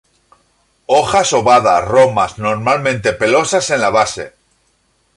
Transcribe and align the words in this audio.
Hojas 0.95 1.31
ovadas, 1.39 1.85
romas, 1.87 2.35
normalmente 2.39 3.13
pelosas 3.13 3.69
en 3.69 3.81
la 3.81 3.91
base. 3.91 4.31